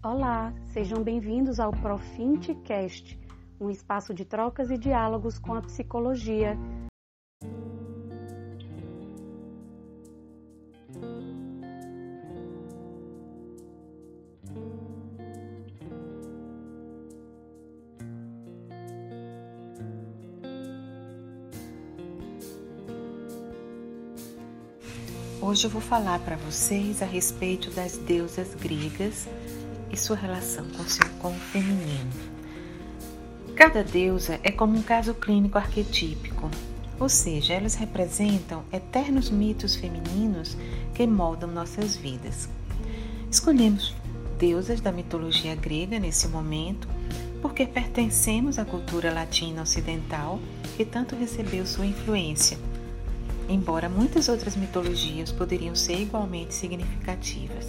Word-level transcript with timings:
Olá, 0.00 0.54
sejam 0.68 1.02
bem-vindos 1.02 1.58
ao 1.58 1.72
Profintcast, 1.72 3.18
um 3.60 3.68
espaço 3.68 4.14
de 4.14 4.24
trocas 4.24 4.70
e 4.70 4.78
diálogos 4.78 5.40
com 5.40 5.54
a 5.54 5.60
psicologia. 5.60 6.56
Hoje 25.42 25.66
eu 25.66 25.70
vou 25.70 25.80
falar 25.80 26.20
para 26.20 26.36
vocês 26.36 27.02
a 27.02 27.06
respeito 27.06 27.68
das 27.72 27.96
deusas 27.96 28.54
gregas 28.54 29.26
e 29.90 29.96
sua 29.96 30.16
relação 30.16 30.66
com, 30.76 30.84
seu, 30.84 31.08
com 31.20 31.30
o 31.30 31.38
feminino. 31.38 32.10
Cada 33.54 33.82
deusa 33.82 34.38
é 34.42 34.50
como 34.50 34.76
um 34.76 34.82
caso 34.82 35.14
clínico 35.14 35.58
arquetípico, 35.58 36.50
ou 36.98 37.08
seja, 37.08 37.54
elas 37.54 37.74
representam 37.74 38.64
eternos 38.72 39.30
mitos 39.30 39.74
femininos 39.76 40.56
que 40.94 41.06
moldam 41.06 41.50
nossas 41.50 41.96
vidas. 41.96 42.48
Escolhemos 43.30 43.94
deusas 44.38 44.80
da 44.80 44.92
mitologia 44.92 45.54
grega 45.54 45.98
nesse 45.98 46.28
momento 46.28 46.88
porque 47.42 47.66
pertencemos 47.66 48.58
à 48.58 48.64
cultura 48.64 49.12
latina 49.12 49.62
ocidental 49.62 50.40
que 50.76 50.84
tanto 50.84 51.14
recebeu 51.14 51.66
sua 51.66 51.86
influência 51.86 52.58
embora 53.48 53.88
muitas 53.88 54.28
outras 54.28 54.54
mitologias 54.54 55.32
poderiam 55.32 55.74
ser 55.74 56.00
igualmente 56.00 56.54
significativas. 56.54 57.66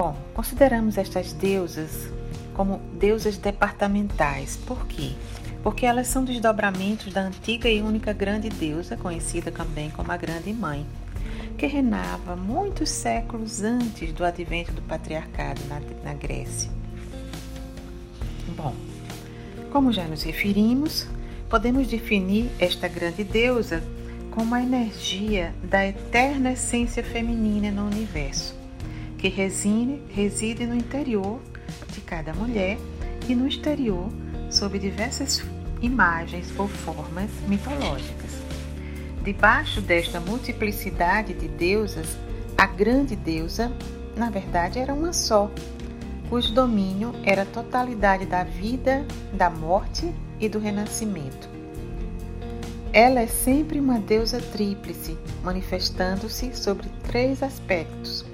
Bom, 0.00 0.16
consideramos 0.32 0.96
estas 0.96 1.34
deusas 1.34 2.08
como 2.54 2.80
deusas 2.98 3.36
departamentais. 3.36 4.56
Por 4.56 4.86
quê? 4.86 5.12
Porque 5.62 5.84
elas 5.84 6.06
são 6.06 6.24
desdobramentos 6.24 7.12
da 7.12 7.20
antiga 7.20 7.68
e 7.68 7.82
única 7.82 8.14
grande 8.14 8.48
deusa, 8.48 8.96
conhecida 8.96 9.52
também 9.52 9.90
como 9.90 10.10
a 10.10 10.16
Grande 10.16 10.54
Mãe, 10.54 10.86
que 11.58 11.66
reinava 11.66 12.34
muitos 12.34 12.88
séculos 12.88 13.62
antes 13.62 14.10
do 14.14 14.24
advento 14.24 14.72
do 14.72 14.80
patriarcado 14.80 15.60
na, 15.68 15.82
na 16.02 16.14
Grécia. 16.14 16.70
Bom, 18.56 18.74
como 19.70 19.92
já 19.92 20.08
nos 20.08 20.22
referimos, 20.22 21.06
podemos 21.50 21.86
definir 21.88 22.50
esta 22.58 22.88
grande 22.88 23.22
deusa 23.22 23.84
como 24.30 24.54
a 24.54 24.62
energia 24.62 25.54
da 25.62 25.86
eterna 25.86 26.52
essência 26.52 27.04
feminina 27.04 27.70
no 27.70 27.84
universo, 27.86 28.58
que 29.20 29.28
reside, 29.28 30.00
reside 30.08 30.64
no 30.64 30.74
interior 30.74 31.38
de 31.92 32.00
cada 32.00 32.32
mulher 32.32 32.78
e 33.28 33.34
no 33.34 33.46
exterior 33.46 34.08
sob 34.48 34.78
diversas 34.78 35.44
imagens 35.82 36.46
ou 36.58 36.66
formas 36.66 37.30
mitológicas. 37.46 38.30
Debaixo 39.22 39.82
desta 39.82 40.18
multiplicidade 40.18 41.34
de 41.34 41.48
deusas, 41.48 42.16
a 42.56 42.64
grande 42.66 43.14
deusa, 43.14 43.70
na 44.16 44.30
verdade, 44.30 44.78
era 44.78 44.94
uma 44.94 45.12
só, 45.12 45.50
cujo 46.30 46.54
domínio 46.54 47.12
era 47.22 47.42
a 47.42 47.46
totalidade 47.46 48.24
da 48.24 48.42
vida, 48.42 49.04
da 49.34 49.50
morte 49.50 50.10
e 50.40 50.48
do 50.48 50.58
renascimento. 50.58 51.50
Ela 52.90 53.20
é 53.20 53.26
sempre 53.26 53.78
uma 53.78 53.98
deusa 53.98 54.40
tríplice, 54.40 55.16
manifestando-se 55.44 56.56
sobre 56.56 56.88
três 57.06 57.42
aspectos, 57.42 58.24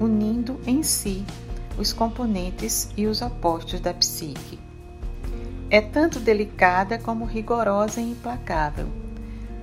unindo 0.00 0.60
em 0.66 0.82
si 0.82 1.24
os 1.78 1.92
componentes 1.92 2.88
e 2.96 3.06
os 3.06 3.20
opostos 3.22 3.80
da 3.80 3.92
psique. 3.92 4.58
É 5.70 5.80
tanto 5.80 6.20
delicada 6.20 6.98
como 6.98 7.24
rigorosa 7.24 8.00
e 8.00 8.10
implacável, 8.10 8.86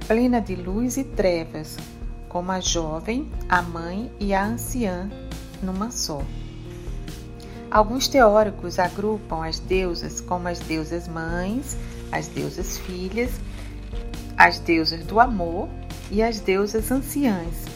plena 0.08 0.42
de 0.42 0.56
luz 0.56 0.98
e 0.98 1.04
trevas, 1.04 1.78
como 2.28 2.52
a 2.52 2.60
jovem, 2.60 3.30
a 3.48 3.62
mãe 3.62 4.12
e 4.20 4.34
a 4.34 4.46
anciã 4.46 5.10
numa 5.62 5.92
só. 5.92 6.22
Alguns 7.70 8.10
teóricos 8.10 8.80
agrupam 8.80 9.46
as 9.46 9.60
deusas 9.60 10.20
como 10.20 10.50
as 10.50 10.60
deusas 10.60 11.08
mães, 11.08 11.78
as 12.12 12.28
deusas 12.28 12.78
filhas, 12.78 13.32
as 14.38 14.60
deusas 14.60 15.06
do 15.06 15.20
amor 15.20 15.70
e 16.10 16.22
as 16.22 16.42
deusas 16.42 16.92
anciãs, 16.92 17.71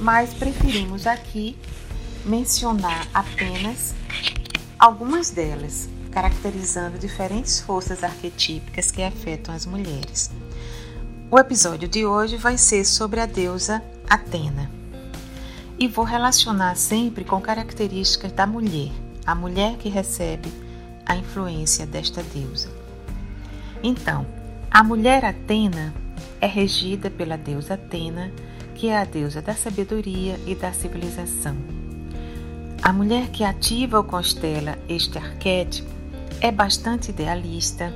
mas 0.00 0.32
preferimos 0.32 1.06
aqui 1.06 1.56
mencionar 2.24 3.06
apenas 3.12 3.94
algumas 4.78 5.30
delas, 5.30 5.88
caracterizando 6.10 6.98
diferentes 6.98 7.60
forças 7.60 8.02
arquetípicas 8.02 8.90
que 8.90 9.02
afetam 9.02 9.54
as 9.54 9.66
mulheres. 9.66 10.30
O 11.30 11.38
episódio 11.38 11.86
de 11.86 12.04
hoje 12.04 12.36
vai 12.36 12.58
ser 12.58 12.84
sobre 12.84 13.20
a 13.20 13.26
deusa 13.26 13.82
Atena. 14.08 14.70
E 15.78 15.86
vou 15.86 16.04
relacionar 16.04 16.74
sempre 16.74 17.24
com 17.24 17.40
características 17.40 18.32
da 18.32 18.46
mulher, 18.46 18.90
a 19.24 19.34
mulher 19.34 19.76
que 19.76 19.88
recebe 19.88 20.52
a 21.06 21.16
influência 21.16 21.86
desta 21.86 22.22
deusa. 22.22 22.68
Então, 23.82 24.26
a 24.70 24.82
mulher 24.82 25.24
Atena 25.24 25.94
é 26.40 26.46
regida 26.46 27.10
pela 27.10 27.36
deusa 27.36 27.74
Atena, 27.74 28.32
que 28.80 28.88
é 28.88 28.96
a 28.96 29.04
deusa 29.04 29.42
da 29.42 29.54
sabedoria 29.54 30.40
e 30.46 30.54
da 30.54 30.72
civilização. 30.72 31.54
A 32.82 32.90
mulher 32.90 33.28
que 33.28 33.44
ativa 33.44 33.98
ou 33.98 34.04
constela 34.04 34.78
este 34.88 35.18
arquétipo 35.18 35.90
é 36.40 36.50
bastante 36.50 37.10
idealista, 37.10 37.92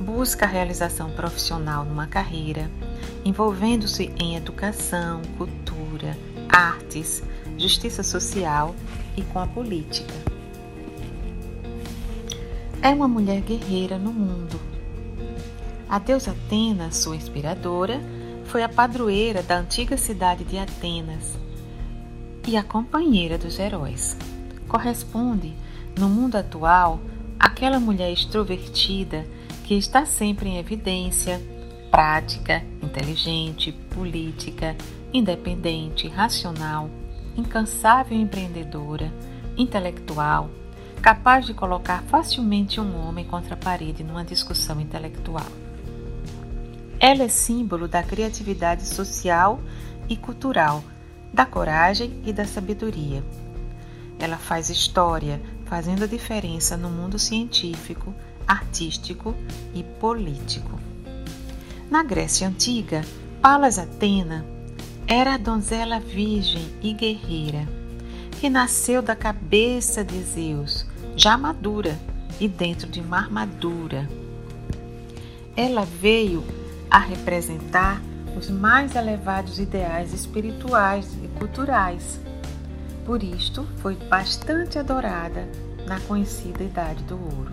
busca 0.00 0.44
a 0.44 0.48
realização 0.48 1.10
profissional 1.10 1.84
numa 1.84 2.06
carreira, 2.06 2.70
envolvendo-se 3.24 4.12
em 4.16 4.36
educação, 4.36 5.20
cultura, 5.36 6.16
artes, 6.48 7.20
justiça 7.58 8.04
social 8.04 8.76
e 9.16 9.22
com 9.22 9.40
a 9.40 9.46
política. 9.48 10.14
É 12.80 12.90
uma 12.90 13.08
mulher 13.08 13.40
guerreira 13.40 13.98
no 13.98 14.12
mundo. 14.12 14.60
A 15.88 15.98
deusa 15.98 16.30
Atena, 16.30 16.92
sua 16.92 17.16
inspiradora, 17.16 18.00
foi 18.52 18.62
a 18.62 18.68
padroeira 18.68 19.42
da 19.42 19.56
antiga 19.56 19.96
cidade 19.96 20.44
de 20.44 20.58
Atenas 20.58 21.38
e 22.46 22.54
a 22.54 22.62
companheira 22.62 23.38
dos 23.38 23.58
heróis. 23.58 24.14
Corresponde, 24.68 25.54
no 25.98 26.06
mundo 26.06 26.36
atual, 26.36 27.00
àquela 27.40 27.80
mulher 27.80 28.12
extrovertida 28.12 29.26
que 29.64 29.72
está 29.72 30.04
sempre 30.04 30.50
em 30.50 30.58
evidência, 30.58 31.40
prática, 31.90 32.62
inteligente, 32.82 33.72
política, 33.72 34.76
independente, 35.14 36.06
racional, 36.08 36.90
incansável 37.34 38.20
empreendedora, 38.20 39.10
intelectual, 39.56 40.50
capaz 41.00 41.46
de 41.46 41.54
colocar 41.54 42.02
facilmente 42.02 42.78
um 42.78 43.08
homem 43.08 43.24
contra 43.24 43.54
a 43.54 43.56
parede 43.56 44.04
numa 44.04 44.22
discussão 44.22 44.78
intelectual. 44.78 45.71
Ela 47.04 47.24
é 47.24 47.28
símbolo 47.28 47.88
da 47.88 48.00
criatividade 48.00 48.86
social 48.86 49.60
e 50.08 50.16
cultural, 50.16 50.84
da 51.34 51.44
coragem 51.44 52.22
e 52.24 52.32
da 52.32 52.46
sabedoria. 52.46 53.24
Ela 54.20 54.36
faz 54.36 54.70
história, 54.70 55.42
fazendo 55.64 56.04
a 56.04 56.06
diferença 56.06 56.76
no 56.76 56.88
mundo 56.88 57.18
científico, 57.18 58.14
artístico 58.46 59.34
e 59.74 59.82
político. 59.82 60.78
Na 61.90 62.04
Grécia 62.04 62.46
Antiga, 62.46 63.04
Palas 63.40 63.80
Atena 63.80 64.46
era 65.04 65.34
a 65.34 65.38
donzela 65.38 65.98
virgem 65.98 66.72
e 66.80 66.92
guerreira, 66.92 67.66
que 68.40 68.48
nasceu 68.48 69.02
da 69.02 69.16
cabeça 69.16 70.04
de 70.04 70.22
Zeus, 70.22 70.86
já 71.16 71.36
madura 71.36 71.98
e 72.38 72.46
dentro 72.46 72.88
de 72.88 73.00
uma 73.00 73.18
armadura. 73.18 74.08
Ela 75.56 75.84
veio 75.84 76.44
a 76.92 76.98
representar 76.98 78.02
os 78.36 78.50
mais 78.50 78.94
elevados 78.94 79.58
ideais 79.58 80.12
espirituais 80.12 81.08
e 81.24 81.28
culturais. 81.38 82.20
Por 83.06 83.22
isto, 83.22 83.66
foi 83.78 83.96
bastante 83.96 84.78
adorada 84.78 85.48
na 85.86 85.98
conhecida 86.00 86.62
Idade 86.62 87.02
do 87.04 87.14
Ouro. 87.14 87.50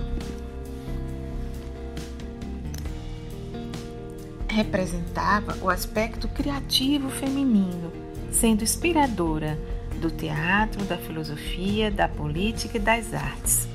Representava 4.50 5.58
o 5.62 5.70
aspecto 5.70 6.28
criativo 6.28 7.10
feminino, 7.10 7.94
sendo 8.30 8.64
inspiradora 8.64 9.58
do 10.02 10.12
teatro, 10.12 10.84
da 10.84 10.98
filosofia, 10.98 11.90
da 11.90 12.10
política 12.10 12.78
e 12.78 12.82
das 12.82 13.14
artes. 13.14 13.70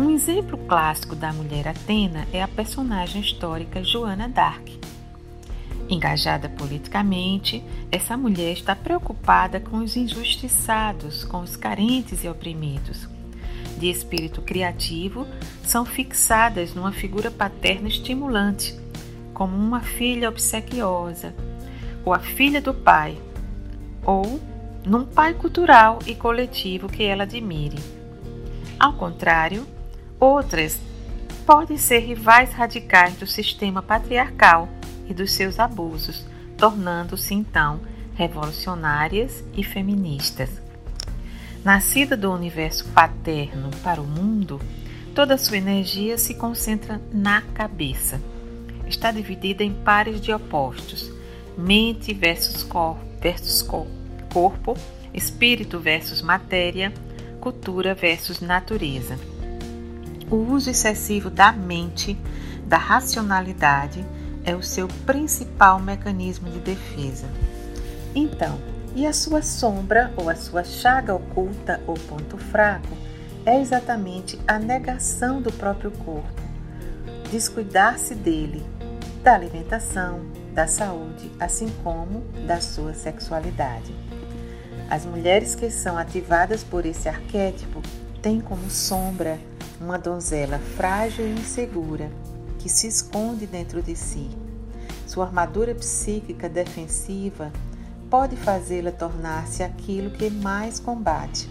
Um 0.00 0.08
exemplo 0.08 0.56
clássico 0.56 1.14
da 1.14 1.30
mulher 1.30 1.68
Atena 1.68 2.26
é 2.32 2.42
a 2.42 2.48
personagem 2.48 3.20
histórica 3.20 3.84
Joana 3.84 4.30
d'Arc. 4.30 4.80
Engajada 5.90 6.48
politicamente, 6.48 7.62
essa 7.92 8.16
mulher 8.16 8.54
está 8.54 8.74
preocupada 8.74 9.60
com 9.60 9.76
os 9.76 9.96
injustiçados, 9.98 11.22
com 11.22 11.40
os 11.40 11.54
carentes 11.54 12.24
e 12.24 12.28
oprimidos. 12.30 13.10
De 13.76 13.90
espírito 13.90 14.40
criativo, 14.40 15.26
são 15.62 15.84
fixadas 15.84 16.74
numa 16.74 16.92
figura 16.92 17.30
paterna 17.30 17.86
estimulante, 17.86 18.74
como 19.34 19.54
uma 19.54 19.82
filha 19.82 20.30
obsequiosa, 20.30 21.34
ou 22.06 22.14
a 22.14 22.20
filha 22.20 22.62
do 22.62 22.72
pai, 22.72 23.18
ou 24.02 24.40
num 24.82 25.04
pai 25.04 25.34
cultural 25.34 25.98
e 26.06 26.14
coletivo 26.14 26.88
que 26.88 27.02
ela 27.02 27.24
admire. 27.24 27.78
Ao 28.78 28.94
contrário, 28.94 29.66
outras 30.20 30.78
podem 31.46 31.78
ser 31.78 32.00
rivais 32.00 32.52
radicais 32.52 33.14
do 33.16 33.26
sistema 33.26 33.82
patriarcal 33.82 34.68
e 35.08 35.14
dos 35.14 35.32
seus 35.32 35.58
abusos, 35.58 36.24
tornando-se 36.56 37.34
então 37.34 37.80
revolucionárias 38.14 39.42
e 39.56 39.64
feministas. 39.64 40.50
Nascida 41.64 42.16
do 42.16 42.30
universo 42.30 42.84
paterno 42.90 43.70
para 43.82 44.00
o 44.00 44.06
mundo, 44.06 44.60
toda 45.14 45.38
sua 45.38 45.56
energia 45.56 46.16
se 46.18 46.34
concentra 46.34 47.00
na 47.12 47.40
cabeça. 47.40 48.20
Está 48.86 49.10
dividida 49.10 49.64
em 49.64 49.72
pares 49.72 50.20
de 50.20 50.32
opostos: 50.32 51.10
mente 51.56 52.14
versus, 52.14 52.62
cor, 52.62 52.98
versus 53.20 53.62
corpo, 54.32 54.76
espírito 55.12 55.78
versus 55.78 56.22
matéria, 56.22 56.92
cultura 57.40 57.94
versus 57.94 58.40
natureza. 58.40 59.18
O 60.30 60.36
uso 60.36 60.70
excessivo 60.70 61.28
da 61.28 61.50
mente, 61.50 62.16
da 62.64 62.76
racionalidade, 62.76 64.06
é 64.44 64.54
o 64.54 64.62
seu 64.62 64.86
principal 65.04 65.80
mecanismo 65.80 66.48
de 66.48 66.60
defesa. 66.60 67.26
Então, 68.14 68.60
e 68.94 69.06
a 69.06 69.12
sua 69.12 69.42
sombra 69.42 70.12
ou 70.16 70.30
a 70.30 70.36
sua 70.36 70.62
chaga 70.62 71.14
oculta 71.14 71.80
ou 71.84 71.94
ponto 71.94 72.38
fraco 72.38 72.96
é 73.44 73.60
exatamente 73.60 74.38
a 74.46 74.56
negação 74.58 75.42
do 75.42 75.52
próprio 75.52 75.90
corpo, 75.90 76.42
descuidar-se 77.30 78.14
dele, 78.14 78.64
da 79.24 79.34
alimentação, 79.34 80.20
da 80.54 80.68
saúde, 80.68 81.30
assim 81.40 81.68
como 81.82 82.20
da 82.46 82.60
sua 82.60 82.94
sexualidade. 82.94 83.92
As 84.88 85.04
mulheres 85.04 85.56
que 85.56 85.70
são 85.70 85.98
ativadas 85.98 86.62
por 86.62 86.86
esse 86.86 87.08
arquétipo 87.08 87.82
têm 88.22 88.40
como 88.40 88.70
sombra 88.70 89.38
uma 89.80 89.98
donzela 89.98 90.58
frágil 90.58 91.26
e 91.26 91.32
insegura 91.32 92.10
que 92.58 92.68
se 92.68 92.86
esconde 92.86 93.46
dentro 93.46 93.82
de 93.82 93.96
si. 93.96 94.28
Sua 95.06 95.24
armadura 95.24 95.74
psíquica 95.74 96.48
defensiva 96.48 97.50
pode 98.10 98.36
fazê-la 98.36 98.92
tornar-se 98.92 99.62
aquilo 99.62 100.10
que 100.10 100.28
mais 100.28 100.78
combate. 100.78 101.48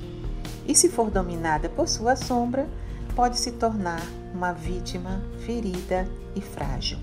E 0.67 0.75
se 0.75 0.87
for 0.87 1.09
dominada 1.09 1.67
por 1.67 1.87
sua 1.87 2.15
sombra, 2.15 2.69
pode 3.15 3.37
se 3.37 3.53
tornar 3.53 4.03
uma 4.33 4.53
vítima 4.53 5.21
ferida 5.45 6.07
e 6.35 6.41
frágil. 6.41 6.99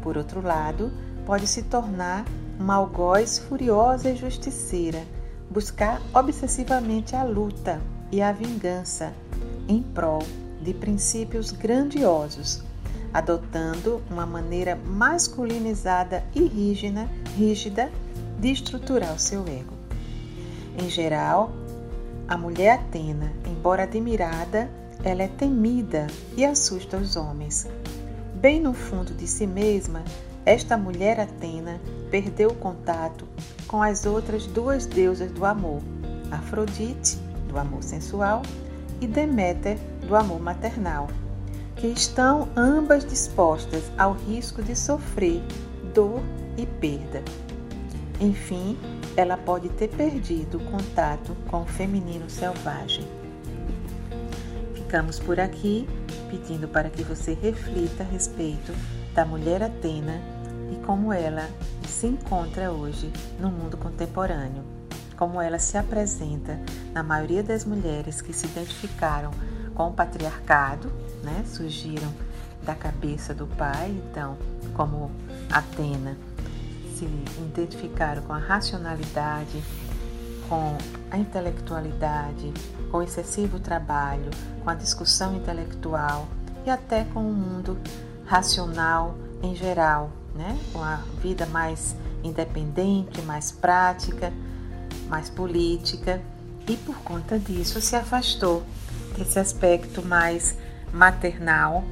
Por 0.00 0.16
outro 0.16 0.40
lado, 0.40 0.90
pode 1.26 1.46
se 1.46 1.62
tornar 1.64 2.24
uma 2.58 2.76
algoz 2.76 3.38
furiosa 3.38 4.10
e 4.10 4.16
justiceira, 4.16 5.04
buscar 5.50 6.00
obsessivamente 6.14 7.14
a 7.14 7.22
luta 7.22 7.80
e 8.10 8.22
a 8.22 8.32
vingança 8.32 9.12
em 9.70 9.82
prol 9.82 10.22
de 10.60 10.74
princípios 10.74 11.52
grandiosos 11.52 12.62
adotando 13.12 14.00
uma 14.10 14.24
maneira 14.24 14.76
masculinizada 14.76 16.24
e 16.34 16.44
rígida, 16.44 17.08
rígida 17.36 17.90
de 18.38 18.50
estruturar 18.50 19.14
o 19.14 19.18
seu 19.18 19.42
ego. 19.42 19.74
Em 20.78 20.88
geral, 20.88 21.52
a 22.28 22.36
mulher 22.36 22.78
Atena, 22.78 23.32
embora 23.46 23.82
admirada, 23.82 24.70
ela 25.02 25.22
é 25.22 25.28
temida 25.28 26.06
e 26.36 26.44
assusta 26.44 26.96
os 26.96 27.16
homens. 27.16 27.66
Bem 28.34 28.60
no 28.60 28.72
fundo 28.72 29.12
de 29.12 29.26
si 29.26 29.46
mesma, 29.46 30.04
esta 30.46 30.76
mulher 30.76 31.18
Atena 31.18 31.80
perdeu 32.10 32.50
o 32.50 32.54
contato 32.54 33.26
com 33.66 33.82
as 33.82 34.06
outras 34.06 34.46
duas 34.46 34.86
deusas 34.86 35.30
do 35.32 35.44
amor, 35.44 35.80
Afrodite, 36.30 37.18
do 37.48 37.58
amor 37.58 37.82
sensual, 37.82 38.42
e 39.00 39.06
Deméter, 39.06 39.78
do 40.06 40.14
amor 40.14 40.40
maternal 40.40 41.08
que 41.80 41.86
estão 41.86 42.46
ambas 42.54 43.06
dispostas 43.06 43.90
ao 43.96 44.12
risco 44.12 44.62
de 44.62 44.76
sofrer 44.76 45.42
dor 45.94 46.20
e 46.58 46.66
perda. 46.66 47.22
Enfim, 48.20 48.76
ela 49.16 49.38
pode 49.38 49.70
ter 49.70 49.88
perdido 49.88 50.58
o 50.58 50.70
contato 50.70 51.34
com 51.50 51.62
o 51.62 51.66
feminino 51.66 52.28
selvagem. 52.28 53.08
Ficamos 54.74 55.18
por 55.18 55.40
aqui 55.40 55.88
pedindo 56.28 56.68
para 56.68 56.90
que 56.90 57.02
você 57.02 57.32
reflita 57.32 58.02
a 58.02 58.06
respeito 58.06 58.74
da 59.14 59.24
mulher 59.24 59.62
Atena 59.62 60.20
e 60.70 60.76
como 60.84 61.12
ela 61.12 61.48
se 61.88 62.08
encontra 62.08 62.70
hoje 62.70 63.10
no 63.40 63.50
mundo 63.50 63.78
contemporâneo, 63.78 64.64
como 65.20 65.38
ela 65.38 65.58
se 65.58 65.76
apresenta 65.76 66.58
na 66.94 67.02
maioria 67.02 67.42
das 67.42 67.66
mulheres 67.66 68.22
que 68.22 68.32
se 68.32 68.46
identificaram 68.46 69.30
com 69.74 69.88
o 69.88 69.92
patriarcado, 69.92 70.90
né, 71.22 71.44
surgiram 71.46 72.10
da 72.62 72.74
cabeça 72.74 73.34
do 73.34 73.46
pai, 73.46 73.90
então, 73.90 74.38
como 74.72 75.10
Atena, 75.52 76.16
se 76.96 77.04
identificaram 77.38 78.22
com 78.22 78.32
a 78.32 78.38
racionalidade, 78.38 79.62
com 80.48 80.78
a 81.10 81.18
intelectualidade, 81.18 82.50
com 82.90 82.96
o 82.96 83.02
excessivo 83.02 83.60
trabalho, 83.60 84.30
com 84.64 84.70
a 84.70 84.74
discussão 84.74 85.36
intelectual 85.36 86.28
e 86.64 86.70
até 86.70 87.04
com 87.04 87.20
o 87.20 87.34
mundo 87.34 87.78
racional 88.24 89.14
em 89.42 89.54
geral, 89.54 90.12
né? 90.34 90.58
com 90.72 90.82
a 90.82 90.96
vida 91.20 91.44
mais 91.44 91.94
independente, 92.24 93.20
mais 93.20 93.52
prática, 93.52 94.32
mais 95.08 95.28
política, 95.28 96.20
e 96.68 96.76
por 96.76 96.96
conta 97.02 97.38
disso 97.38 97.80
se 97.80 97.96
afastou 97.96 98.62
desse 99.16 99.38
aspecto 99.38 100.02
mais 100.02 100.56
maternal 100.92 101.84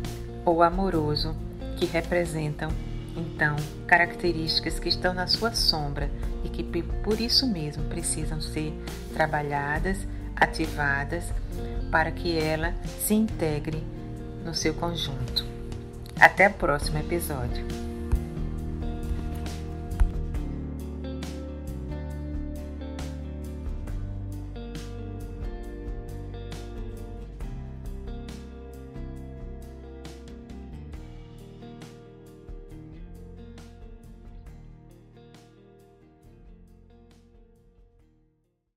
ou 0.44 0.62
amoroso, 0.62 1.34
que 1.76 1.86
representam 1.86 2.70
então 3.16 3.56
características 3.86 4.78
que 4.78 4.88
estão 4.88 5.12
na 5.12 5.26
sua 5.26 5.52
sombra 5.52 6.10
e 6.44 6.48
que 6.48 6.62
por 7.02 7.20
isso 7.20 7.46
mesmo 7.46 7.84
precisam 7.84 8.40
ser 8.40 8.72
trabalhadas, 9.12 9.98
ativadas, 10.36 11.24
para 11.90 12.12
que 12.12 12.38
ela 12.38 12.74
se 13.06 13.14
integre 13.14 13.82
no 14.44 14.55
seu 14.55 14.74
conjunto. 14.74 15.44
Até 16.20 16.48
o 16.48 16.52
próximo 16.55 16.98
episódio. 16.98 17.87